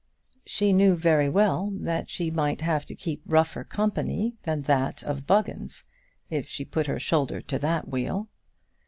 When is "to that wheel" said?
7.39-8.27